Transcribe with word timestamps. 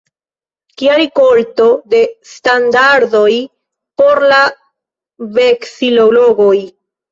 Kia 0.81 0.95
rikolto 0.99 1.67
de 1.95 1.99
standardoj 2.31 3.29
por 4.03 4.25
la 4.33 4.41
veksilologoj! 5.39 6.59